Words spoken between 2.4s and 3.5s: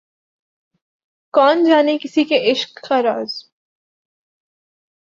عشق کا راز